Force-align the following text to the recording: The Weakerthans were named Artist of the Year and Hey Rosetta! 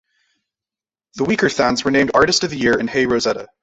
The 1.17 1.25
Weakerthans 1.25 1.85
were 1.85 1.91
named 1.91 2.09
Artist 2.15 2.43
of 2.43 2.49
the 2.49 2.57
Year 2.57 2.75
and 2.75 2.89
Hey 2.89 3.05
Rosetta! 3.05 3.49